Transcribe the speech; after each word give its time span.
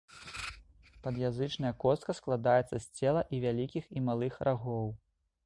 Пад'язычная 1.03 1.73
костка 1.83 2.11
складаецца 2.21 2.67
з 2.77 2.83
цела 3.01 3.21
і 3.37 3.43
вялікіх 3.45 3.83
і 3.99 4.05
малых 4.09 4.33
рагоў. 4.51 4.87